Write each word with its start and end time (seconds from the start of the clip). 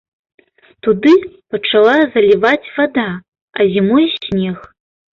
Туды 0.87 1.11
пачала 1.57 1.95
заліваць 2.17 2.71
вада, 2.81 3.09
а 3.57 3.71
зімой 3.79 4.13
снег. 4.19 4.57